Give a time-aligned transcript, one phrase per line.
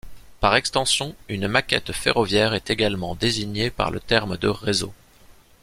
[0.39, 4.93] Par extension, une maquette ferroviaire est également désignée par le terme de réseau.